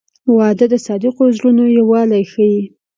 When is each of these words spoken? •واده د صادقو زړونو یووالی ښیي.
•واده 0.37 0.65
د 0.71 0.75
صادقو 0.85 1.23
زړونو 1.37 1.63
یووالی 1.77 2.23
ښیي. 2.31 2.61